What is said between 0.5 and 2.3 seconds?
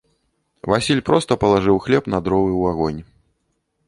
Васіль проста палажыў хлеб на